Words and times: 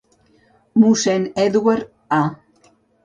Mossèn 0.83 1.27
Edward 1.45 1.85
A. 2.21 2.27